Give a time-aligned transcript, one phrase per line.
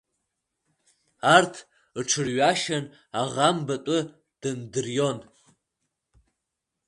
[1.35, 1.53] Арҭ
[2.01, 2.85] рҽырҩашьан,
[3.19, 3.99] аӷа мбатәы
[4.41, 5.19] дандырион.